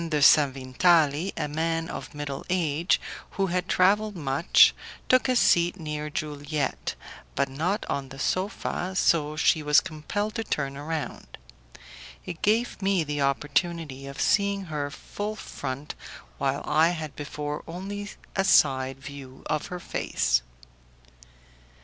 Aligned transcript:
de 0.09 0.19
Sanvitali, 0.19 1.31
a 1.37 1.47
man 1.47 1.87
of 1.87 2.15
middle 2.15 2.43
age, 2.49 2.99
who 3.37 3.45
had 3.45 3.69
travelled 3.69 4.15
much, 4.15 4.73
took 5.07 5.29
a 5.29 5.35
seat 5.35 5.79
near 5.79 6.09
Juliette, 6.09 6.95
but 7.35 7.47
not 7.47 7.85
on 7.87 8.09
the 8.09 8.17
sofa, 8.17 8.95
so 8.95 9.35
she 9.35 9.61
was 9.61 9.79
compelled 9.79 10.33
to 10.33 10.43
turn 10.43 10.75
round. 10.75 11.37
It 12.25 12.41
gave 12.41 12.81
me 12.81 13.03
the 13.03 13.21
opportunity 13.21 14.07
of 14.07 14.19
seeing 14.19 14.63
her 14.65 14.89
full 14.89 15.35
front, 15.35 15.93
while 16.39 16.63
I 16.65 16.87
had 16.89 17.15
before 17.15 17.61
only 17.67 18.09
a 18.35 18.43
side 18.43 18.97
view 18.97 19.43
of 19.45 19.67
her 19.67 19.79
face. 19.79 20.41